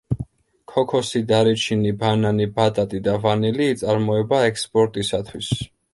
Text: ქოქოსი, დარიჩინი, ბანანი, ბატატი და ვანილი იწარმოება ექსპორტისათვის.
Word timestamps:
ქოქოსი, 0.71 1.21
დარიჩინი, 1.31 1.91
ბანანი, 1.99 2.47
ბატატი 2.55 3.03
და 3.09 3.15
ვანილი 3.27 3.69
იწარმოება 3.75 4.41
ექსპორტისათვის. 4.49 5.53